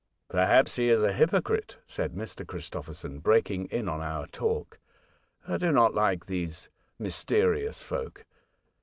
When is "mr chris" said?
2.15-2.71